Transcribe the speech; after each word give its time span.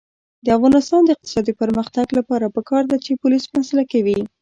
د 0.45 0.47
افغانستان 0.57 1.01
د 1.03 1.09
اقتصادي 1.15 1.53
پرمختګ 1.61 2.07
لپاره 2.17 2.53
پکار 2.55 2.83
ده 2.91 2.97
چې 3.05 3.19
پولیس 3.21 3.43
مسلکي 3.57 3.99
وي. 4.05 4.19